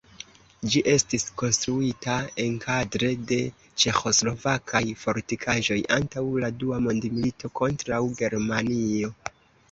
[0.73, 2.13] Ĝi estis konstruita
[2.43, 3.37] enkadre de
[3.83, 9.11] ĉeĥoslovakaj fortikaĵoj antaŭ la dua mondmilito kontraŭ Germanio.